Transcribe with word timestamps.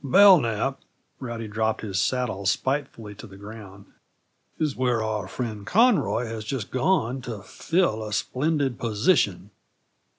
"Belknap" 0.03 0.79
Rowdy 1.19 1.47
dropped 1.47 1.81
his 1.81 1.99
saddle 2.01 2.47
spitefully 2.47 3.13
to 3.13 3.27
the 3.27 3.37
ground 3.37 3.85
"is 4.57 4.75
where 4.75 5.03
our 5.03 5.27
friend 5.27 5.63
Conroy 5.63 6.25
has 6.25 6.43
just 6.43 6.71
gone 6.71 7.21
to 7.21 7.43
fill 7.43 8.03
a 8.03 8.11
splendid 8.11 8.79
position." 8.79 9.51